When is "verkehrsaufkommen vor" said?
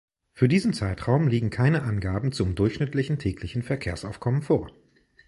3.61-4.71